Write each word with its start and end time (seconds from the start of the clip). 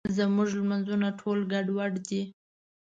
زموږ 0.15 0.49
مونځونه 0.69 1.07
ټول 1.19 1.39
ګډوډ 1.51 1.93
دي. 2.07 2.21